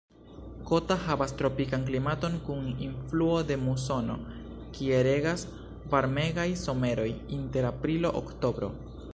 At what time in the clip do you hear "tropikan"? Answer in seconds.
1.41-1.83